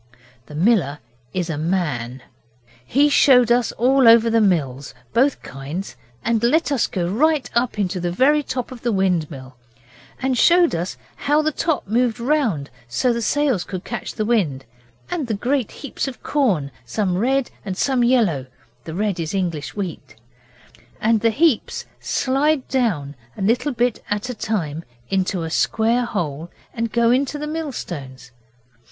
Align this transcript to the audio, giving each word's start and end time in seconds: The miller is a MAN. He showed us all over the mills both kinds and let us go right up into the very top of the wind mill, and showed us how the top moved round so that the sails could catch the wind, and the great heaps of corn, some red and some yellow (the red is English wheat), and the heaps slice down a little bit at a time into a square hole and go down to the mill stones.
The 0.47 0.55
miller 0.55 0.97
is 1.31 1.47
a 1.47 1.59
MAN. 1.59 2.23
He 2.83 3.07
showed 3.07 3.51
us 3.51 3.71
all 3.73 4.07
over 4.07 4.31
the 4.31 4.41
mills 4.41 4.95
both 5.13 5.43
kinds 5.43 5.95
and 6.25 6.41
let 6.43 6.71
us 6.71 6.87
go 6.87 7.07
right 7.07 7.47
up 7.53 7.77
into 7.77 7.99
the 7.99 8.09
very 8.11 8.41
top 8.41 8.71
of 8.71 8.81
the 8.81 8.91
wind 8.91 9.29
mill, 9.29 9.57
and 10.19 10.35
showed 10.35 10.73
us 10.73 10.97
how 11.17 11.43
the 11.43 11.51
top 11.51 11.87
moved 11.87 12.19
round 12.19 12.71
so 12.87 13.09
that 13.09 13.13
the 13.13 13.21
sails 13.21 13.63
could 13.63 13.83
catch 13.83 14.15
the 14.15 14.25
wind, 14.25 14.65
and 15.11 15.27
the 15.27 15.35
great 15.35 15.69
heaps 15.69 16.07
of 16.07 16.23
corn, 16.23 16.71
some 16.83 17.15
red 17.15 17.51
and 17.63 17.77
some 17.77 18.03
yellow 18.03 18.47
(the 18.85 18.95
red 18.95 19.19
is 19.19 19.35
English 19.35 19.75
wheat), 19.75 20.15
and 20.99 21.21
the 21.21 21.29
heaps 21.29 21.85
slice 21.99 22.61
down 22.69 23.13
a 23.37 23.41
little 23.43 23.71
bit 23.71 24.03
at 24.09 24.31
a 24.31 24.33
time 24.33 24.83
into 25.11 25.43
a 25.43 25.51
square 25.51 26.05
hole 26.05 26.49
and 26.73 26.91
go 26.91 27.13
down 27.13 27.25
to 27.25 27.37
the 27.37 27.45
mill 27.45 27.71
stones. 27.71 28.31